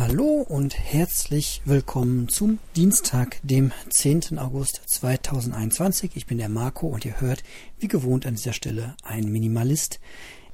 [0.00, 4.38] Hallo und herzlich willkommen zum Dienstag, dem 10.
[4.38, 6.12] August 2021.
[6.16, 7.44] Ich bin der Marco und ihr hört
[7.78, 10.00] wie gewohnt an dieser Stelle ein Minimalist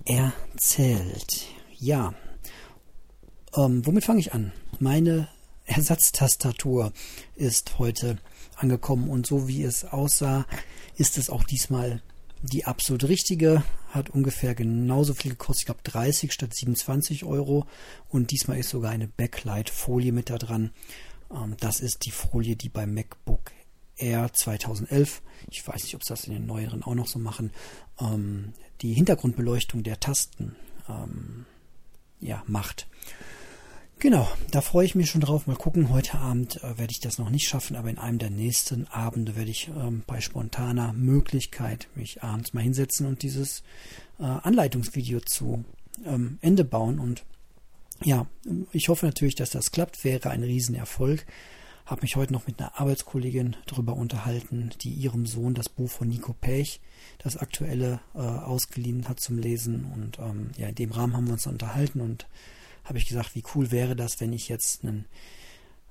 [0.04, 1.46] erzählt.
[1.78, 2.12] Ja,
[3.54, 4.50] ähm, womit fange ich an?
[4.80, 5.28] Meine
[5.64, 6.92] Ersatztastatur
[7.36, 8.18] ist heute
[8.56, 10.44] angekommen und so wie es aussah,
[10.96, 12.02] ist es auch diesmal
[12.42, 17.66] die absolut richtige hat ungefähr genauso viel gekostet, ich glaube 30 statt 27 Euro.
[18.08, 20.70] Und diesmal ist sogar eine Backlight-Folie mit da dran.
[21.30, 23.52] Ähm, das ist die Folie, die beim MacBook
[23.98, 27.50] Air 2011, ich weiß nicht, ob sie das in den neueren auch noch so machen,
[27.98, 30.54] ähm, die Hintergrundbeleuchtung der Tasten
[30.88, 31.46] ähm,
[32.20, 32.86] ja, macht.
[33.98, 35.46] Genau, da freue ich mich schon drauf.
[35.46, 38.28] Mal gucken, heute Abend äh, werde ich das noch nicht schaffen, aber in einem der
[38.28, 43.62] nächsten Abende werde ich ähm, bei spontaner Möglichkeit mich abends mal hinsetzen und dieses
[44.18, 45.64] äh, Anleitungsvideo zu
[46.04, 46.98] ähm, Ende bauen.
[46.98, 47.24] Und
[48.04, 48.26] ja,
[48.70, 50.04] ich hoffe natürlich, dass das klappt.
[50.04, 51.24] Wäre ein Riesenerfolg.
[51.86, 56.08] Habe mich heute noch mit einer Arbeitskollegin darüber unterhalten, die ihrem Sohn das Buch von
[56.08, 56.80] Nico Pech,
[57.16, 59.86] das aktuelle, äh, ausgeliehen hat zum Lesen.
[59.86, 62.26] Und ähm, ja, in dem Rahmen haben wir uns unterhalten und
[62.86, 65.06] habe ich gesagt, wie cool wäre das, wenn ich jetzt einen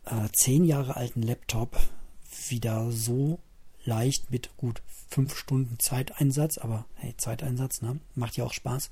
[0.06, 1.78] äh, zehn Jahre alten Laptop
[2.50, 3.40] wieder so
[3.84, 8.00] leicht mit gut fünf Stunden Zeiteinsatz, aber hey, Zeiteinsatz, ne?
[8.16, 8.90] macht ja auch Spaß,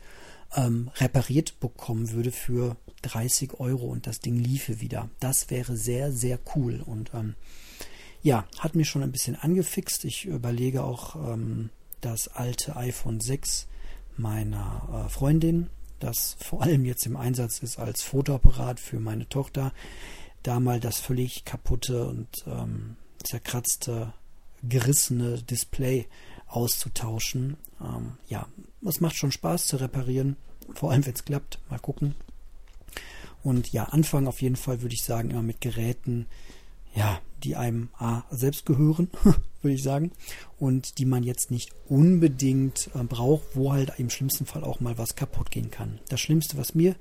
[0.55, 5.09] ähm, repariert bekommen würde für 30 Euro und das Ding liefe wieder.
[5.19, 7.35] Das wäre sehr, sehr cool und ähm,
[8.21, 10.05] ja, hat mich schon ein bisschen angefixt.
[10.05, 13.67] Ich überlege auch ähm, das alte iPhone 6
[14.15, 15.69] meiner äh, Freundin
[16.03, 19.71] das vor allem jetzt im Einsatz ist als Fotoapparat für meine Tochter,
[20.43, 24.13] da mal das völlig kaputte und ähm, zerkratzte,
[24.63, 26.07] gerissene Display
[26.47, 27.57] auszutauschen.
[27.81, 28.47] Ähm, ja,
[28.85, 30.35] es macht schon Spaß zu reparieren,
[30.73, 31.59] vor allem wenn es klappt.
[31.69, 32.15] Mal gucken.
[33.43, 36.27] Und ja, anfangen auf jeden Fall würde ich sagen, immer mit Geräten,
[36.93, 39.09] ja, die einem A selbst gehören,
[39.61, 40.11] würde ich sagen,
[40.57, 44.97] und die man jetzt nicht unbedingt äh, braucht, wo halt im schlimmsten Fall auch mal
[44.97, 45.99] was kaputt gehen kann.
[46.09, 46.95] Das Schlimmste, was mir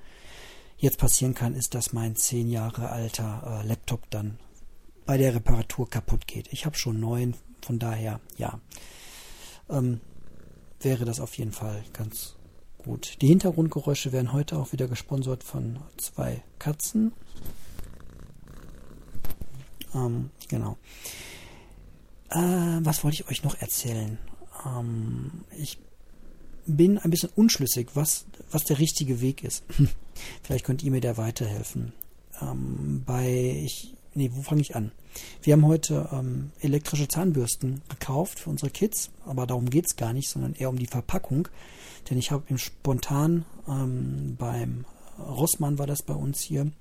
[0.78, 4.38] jetzt passieren kann, ist, dass mein zehn Jahre alter äh, Laptop dann
[5.06, 6.48] bei der Reparatur kaputt geht.
[6.52, 8.60] Ich habe schon neun, von daher, ja,
[9.68, 10.00] ähm,
[10.80, 12.36] wäre das auf jeden Fall ganz
[12.78, 13.20] gut.
[13.22, 17.12] Die Hintergrundgeräusche werden heute auch wieder gesponsert von zwei Katzen.
[19.94, 20.76] Ähm, genau.
[22.30, 24.18] Äh, was wollte ich euch noch erzählen?
[24.66, 25.78] Ähm, ich
[26.66, 29.64] bin ein bisschen unschlüssig, was, was der richtige Weg ist.
[30.42, 31.92] Vielleicht könnt ihr mir da weiterhelfen.
[32.40, 34.92] Ähm, bei, ich, nee, wo fange ich an?
[35.42, 40.12] Wir haben heute ähm, elektrische Zahnbürsten gekauft für unsere Kids, aber darum geht es gar
[40.12, 41.48] nicht, sondern eher um die Verpackung.
[42.08, 44.84] Denn ich habe im Spontan ähm, beim
[45.18, 46.72] Rossmann war das bei uns hier,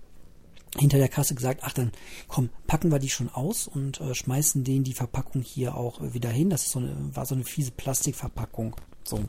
[0.77, 1.91] hinter der Kasse gesagt, ach dann
[2.27, 6.13] komm, packen wir die schon aus und äh, schmeißen denen die Verpackung hier auch äh,
[6.13, 6.49] wieder hin.
[6.49, 8.75] Das so eine, war so eine fiese Plastikverpackung.
[9.03, 9.19] So.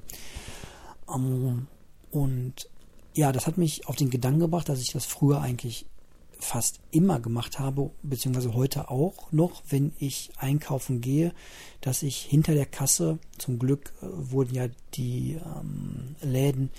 [1.13, 1.67] Ähm,
[2.11, 2.69] und
[3.15, 5.87] ja, das hat mich auf den Gedanken gebracht, dass ich das früher eigentlich
[6.39, 11.33] fast immer gemacht habe, beziehungsweise heute auch noch, wenn ich einkaufen gehe,
[11.81, 16.71] dass ich hinter der Kasse, zum Glück äh, wurden ja die ähm, Läden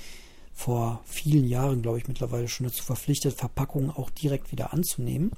[0.53, 5.31] vor vielen Jahren, glaube ich, mittlerweile schon dazu verpflichtet, Verpackungen auch direkt wieder anzunehmen.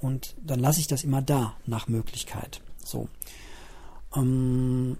[0.00, 2.60] Und dann lasse ich das immer da, nach Möglichkeit.
[2.84, 3.08] So.
[4.14, 4.98] Ähm,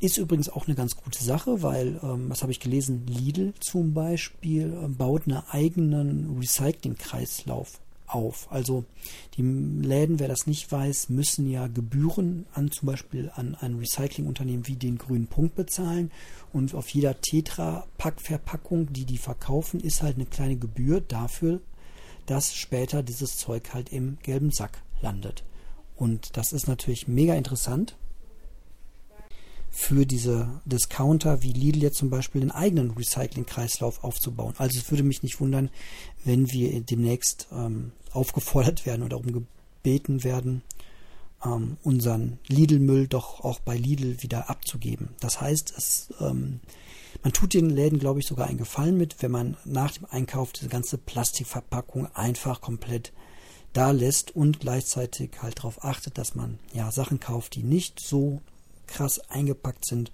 [0.00, 3.94] ist übrigens auch eine ganz gute Sache, weil, ähm, was habe ich gelesen, Lidl zum
[3.94, 7.80] Beispiel äh, baut einen eigenen Recyclingkreislauf
[8.14, 8.50] auf.
[8.50, 8.84] Also
[9.36, 14.66] die Läden, wer das nicht weiß, müssen ja Gebühren an zum Beispiel an ein Recyclingunternehmen
[14.66, 16.10] wie den Grünen Punkt bezahlen.
[16.52, 21.60] Und auf jeder Tetra-Pack-Verpackung, die die verkaufen, ist halt eine kleine Gebühr dafür,
[22.26, 25.44] dass später dieses Zeug halt im gelben Sack landet.
[25.96, 27.96] Und das ist natürlich mega interessant
[29.74, 34.54] für diese Discounter wie Lidl jetzt zum Beispiel den eigenen Recycling-Kreislauf aufzubauen.
[34.58, 35.70] Also es würde mich nicht wundern,
[36.24, 40.62] wenn wir demnächst ähm, aufgefordert werden oder darum gebeten werden,
[41.44, 45.08] ähm, unseren Lidl-Müll doch auch bei Lidl wieder abzugeben.
[45.20, 46.60] Das heißt, es, ähm,
[47.22, 50.52] man tut den Läden, glaube ich, sogar einen Gefallen mit, wenn man nach dem Einkauf
[50.52, 53.12] diese ganze Plastikverpackung einfach komplett
[53.72, 58.42] da lässt und gleichzeitig halt darauf achtet, dass man ja Sachen kauft, die nicht so
[58.92, 60.12] krass eingepackt sind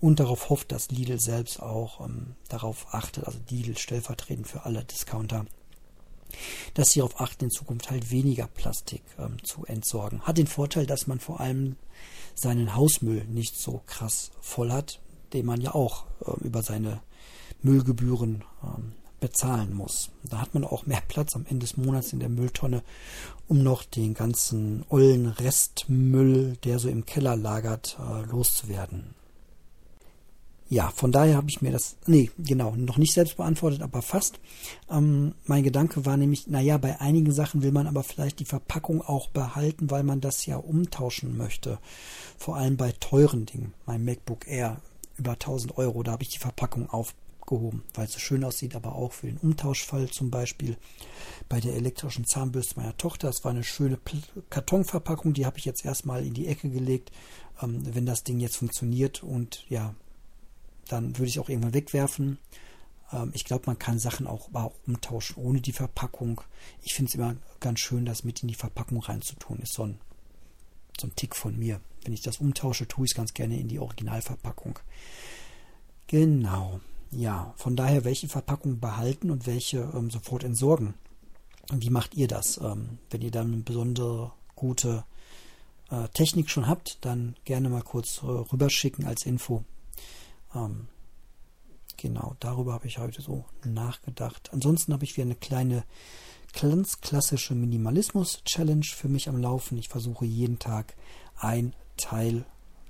[0.00, 4.84] und darauf hofft, dass Lidl selbst auch ähm, darauf achtet, also Lidl stellvertretend für alle
[4.84, 5.46] Discounter,
[6.74, 10.22] dass sie darauf achten, in Zukunft halt weniger Plastik ähm, zu entsorgen.
[10.22, 11.76] Hat den Vorteil, dass man vor allem
[12.34, 15.00] seinen Hausmüll nicht so krass voll hat,
[15.32, 17.00] den man ja auch äh, über seine
[17.62, 18.92] Müllgebühren ähm,
[19.26, 20.10] bezahlen muss.
[20.22, 22.84] Da hat man auch mehr Platz am Ende des Monats in der Mülltonne,
[23.48, 29.16] um noch den ganzen ollen Restmüll, der so im Keller lagert, äh, loszuwerden.
[30.68, 34.38] Ja, von daher habe ich mir das, nee, genau, noch nicht selbst beantwortet, aber fast.
[34.88, 39.02] Ähm, mein Gedanke war nämlich, naja, bei einigen Sachen will man aber vielleicht die Verpackung
[39.02, 41.78] auch behalten, weil man das ja umtauschen möchte.
[42.38, 43.74] Vor allem bei teuren Dingen.
[43.86, 44.76] Mein MacBook Air
[45.18, 46.90] über 1000 Euro, da habe ich die Verpackung
[47.46, 50.76] aufgehoben, weil es so schön aussieht, aber auch für den Umtauschfall zum Beispiel
[51.48, 53.28] bei der elektrischen Zahnbürste meiner Tochter.
[53.28, 53.98] Das war eine schöne
[54.50, 57.12] Kartonverpackung, die habe ich jetzt erstmal in die Ecke gelegt.
[57.62, 59.94] Ähm, wenn das Ding jetzt funktioniert und ja,
[60.88, 62.38] dann würde ich auch irgendwann wegwerfen.
[63.12, 66.40] Ähm, ich glaube, man kann Sachen auch, auch umtauschen ohne die Verpackung.
[66.82, 69.60] Ich finde es immer ganz schön, das mit in die Verpackung reinzutun.
[69.60, 69.98] Ist so ein,
[71.00, 71.80] so ein Tick von mir.
[72.04, 74.78] Wenn ich das umtausche, tue ich es ganz gerne in die Originalverpackung.
[76.08, 76.80] Genau.
[77.10, 80.94] Ja, von daher, welche Verpackung behalten und welche ähm, sofort entsorgen.
[81.70, 82.58] Und wie macht ihr das?
[82.58, 85.04] Ähm, wenn ihr dann eine besondere gute
[85.90, 89.64] äh, Technik schon habt, dann gerne mal kurz äh, rüberschicken als Info.
[90.54, 90.88] Ähm,
[91.96, 94.50] genau, darüber habe ich heute so nachgedacht.
[94.52, 95.84] Ansonsten habe ich wieder eine kleine
[96.60, 99.78] ganz klassische Minimalismus-Challenge für mich am Laufen.
[99.78, 100.94] Ich versuche jeden Tag
[101.38, 102.44] ein Teil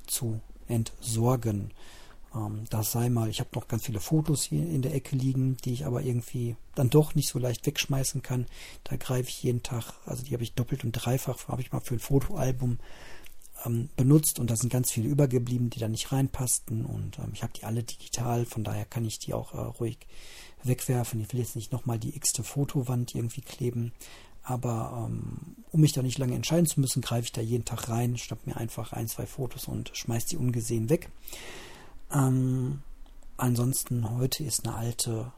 [0.06, 1.72] zu entsorgen.
[2.37, 5.56] Ähm, das sei mal, ich habe noch ganz viele Fotos hier in der Ecke liegen,
[5.65, 8.47] die ich aber irgendwie dann doch nicht so leicht wegschmeißen kann.
[8.85, 11.81] Da greife ich jeden Tag, also die habe ich doppelt und dreifach, habe ich mal
[11.81, 12.79] für ein Fotoalbum
[13.65, 17.43] ähm, benutzt und da sind ganz viele übergeblieben, die da nicht reinpassten und ähm, ich
[17.43, 19.99] habe die alle digital, von daher kann ich die auch äh, ruhig
[20.62, 21.21] wegwerfen.
[21.21, 23.93] Ich will jetzt nicht nochmal die x-te Fotowand irgendwie kleben,
[24.43, 27.88] aber ähm, um mich da nicht lange entscheiden zu müssen, greife ich da jeden Tag
[27.88, 31.09] rein, schnapp mir einfach ein, zwei Fotos und schmeiß die ungesehen weg.
[32.12, 32.82] Ähm,
[33.37, 35.32] ansonsten heute ist eine alte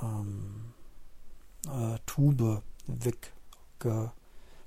[0.00, 0.72] ähm,
[1.66, 4.12] äh, Tube wegge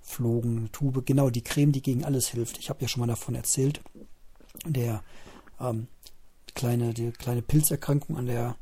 [0.01, 2.59] Flogen, Tube, genau die Creme, die gegen alles hilft.
[2.59, 3.81] Ich habe ja schon mal davon erzählt.
[4.65, 5.03] Der
[5.59, 5.87] ähm,
[6.53, 8.55] kleine, die kleine Pilzerkrankung an der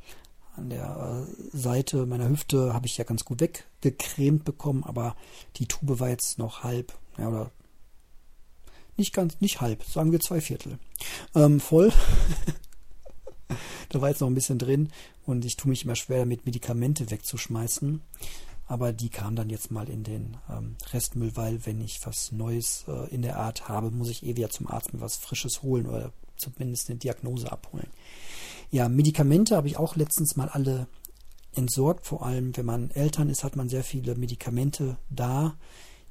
[0.56, 5.15] an der äh, Seite meiner Hüfte habe ich ja ganz gut weggecremt bekommen, aber
[5.56, 7.51] die Tube war jetzt noch halb, ja, oder
[8.97, 10.77] nicht ganz, nicht halb, sagen wir zwei Viertel.
[11.33, 11.91] Ähm, voll.
[13.93, 14.89] da war jetzt noch ein bisschen drin
[15.25, 18.01] und ich tue mich immer schwer damit, Medikamente wegzuschmeißen.
[18.65, 22.85] Aber die kam dann jetzt mal in den ähm, Restmüll, weil wenn ich was Neues
[22.87, 25.85] äh, in der Art habe, muss ich eh wieder zum Arzt mir was Frisches holen
[25.85, 27.87] oder zumindest eine Diagnose abholen.
[28.71, 30.87] Ja, Medikamente habe ich auch letztens mal alle
[31.53, 32.07] entsorgt.
[32.07, 35.55] Vor allem, wenn man Eltern ist, hat man sehr viele Medikamente da,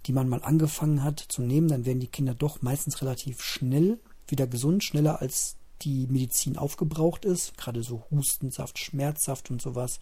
[0.06, 1.68] die man mal angefangen hat zu nehmen.
[1.68, 3.98] Dann werden die Kinder doch meistens relativ schnell
[4.28, 7.56] wieder gesund, schneller als die Medizin aufgebraucht ist.
[7.56, 10.00] Gerade so Hustensaft, Schmerzsaft und sowas.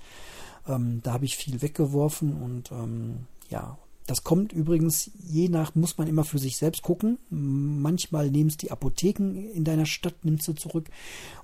[0.67, 5.97] Ähm, da habe ich viel weggeworfen und ähm, ja, das kommt übrigens, je nach, muss
[5.97, 7.19] man immer für sich selbst gucken.
[7.31, 10.89] Manchmal nehmen es die Apotheken in deiner Stadt, nimmst du zurück.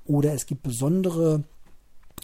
[0.04, 1.44] Oder es gibt besondere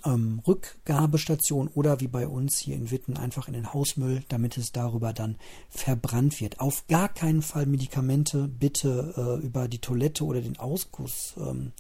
[0.05, 4.73] ähm, Rückgabestationen oder wie bei uns hier in Witten einfach in den Hausmüll, damit es
[4.73, 5.37] darüber dann
[5.69, 6.61] verbrannt wird.
[6.61, 11.73] Auf gar keinen Fall Medikamente bitte äh, über die Toilette oder den Ausguss ähm,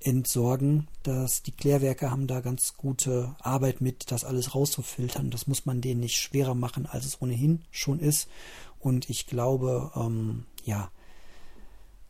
[0.00, 0.88] entsorgen.
[1.02, 5.30] Dass die Klärwerke haben da ganz gute Arbeit mit, das alles rauszufiltern.
[5.30, 8.28] Das muss man denen nicht schwerer machen, als es ohnehin schon ist.
[8.78, 10.90] Und ich glaube, ähm, ja,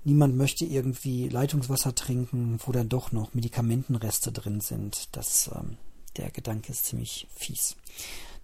[0.06, 5.14] niemand möchte irgendwie Leitungswasser trinken, wo dann doch noch Medikamentenreste drin sind.
[5.16, 5.76] Das, ähm,
[6.16, 7.76] der Gedanke ist ziemlich fies.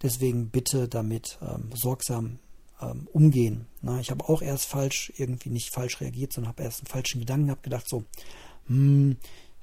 [0.01, 2.39] Deswegen bitte damit ähm, sorgsam
[2.81, 3.67] ähm, umgehen.
[3.81, 7.19] Na, ich habe auch erst falsch, irgendwie nicht falsch reagiert, sondern habe erst einen falschen
[7.19, 8.03] Gedanken, habe gedacht so,
[8.67, 9.17] hm,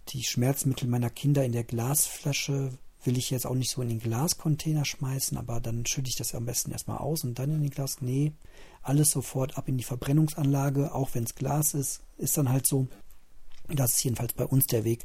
[0.09, 2.73] die Schmerzmittel meiner Kinder in der Glasflasche
[3.04, 6.35] will ich jetzt auch nicht so in den Glascontainer schmeißen, aber dann schütte ich das
[6.35, 8.00] am besten erstmal aus und dann in den Glas.
[8.00, 8.33] Nee,
[8.83, 12.88] alles sofort ab in die Verbrennungsanlage, auch wenn es Glas ist, ist dann halt so.
[13.69, 15.04] Das ist jedenfalls bei uns der Weg.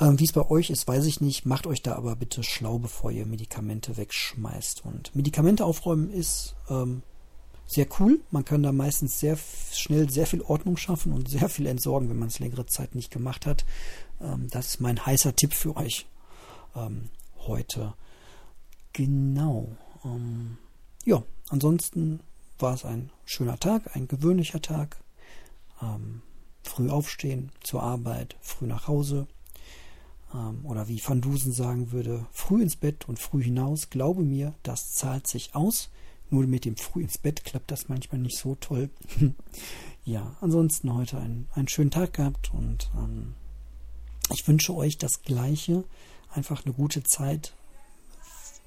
[0.00, 1.46] Ähm, Wie es bei euch ist, weiß ich nicht.
[1.46, 4.84] Macht euch da aber bitte schlau, bevor ihr Medikamente wegschmeißt.
[4.84, 7.02] Und Medikamente aufräumen ist ähm,
[7.66, 8.20] sehr cool.
[8.30, 9.38] Man kann da meistens sehr
[9.72, 13.10] schnell sehr viel Ordnung schaffen und sehr viel entsorgen, wenn man es längere Zeit nicht
[13.10, 13.64] gemacht hat.
[14.20, 16.06] Ähm, das ist mein heißer Tipp für euch
[16.76, 17.08] ähm,
[17.46, 17.94] heute.
[18.92, 19.68] Genau.
[20.04, 20.58] Ähm,
[21.04, 22.20] ja, ansonsten
[22.58, 24.98] war es ein schöner Tag, ein gewöhnlicher Tag.
[25.82, 26.22] Ähm,
[26.62, 29.26] früh aufstehen, zur Arbeit, früh nach Hause.
[30.34, 33.90] Ähm, oder wie Van Dusen sagen würde, früh ins Bett und früh hinaus.
[33.90, 35.90] Glaube mir, das zahlt sich aus.
[36.28, 38.90] Nur mit dem früh ins Bett klappt das manchmal nicht so toll.
[40.04, 43.34] ja, ansonsten heute einen, einen schönen Tag gehabt und ähm,
[44.32, 45.84] ich wünsche euch das Gleiche.
[46.32, 47.54] Einfach eine gute Zeit.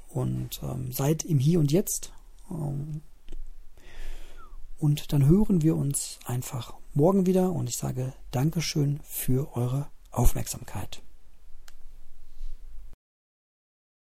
[0.09, 2.11] und ähm, seid im Hier und Jetzt.
[2.49, 3.01] Ähm,
[4.79, 11.01] und dann hören wir uns einfach morgen wieder und ich sage Dankeschön für eure Aufmerksamkeit.